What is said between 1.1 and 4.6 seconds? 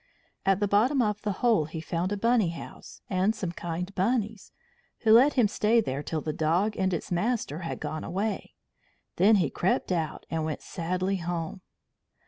the hold he found a Bunny house, and some kind Bunnies,